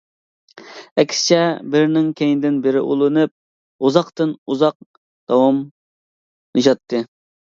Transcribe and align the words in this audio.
ئەكسىچە، 1.01 1.41
بىرىنىڭ 1.73 2.07
كەينىدىن 2.21 2.55
بىرى 2.63 2.81
ئۇلىنىپ، 2.87 3.33
ئۇزاقتىن-ئۇزاق 3.89 4.77
داۋاملىشاتتى. 5.33 7.03